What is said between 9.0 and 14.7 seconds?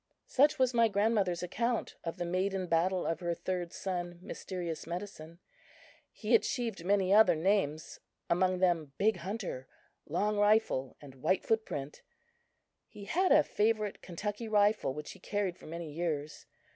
Hunter, Long Rifle and White Footprint. He had a favorite Kentucky